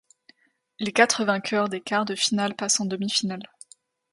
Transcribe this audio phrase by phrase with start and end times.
[0.79, 3.47] Les quatre vainqueurs des quarts de finale passent en demi-finales.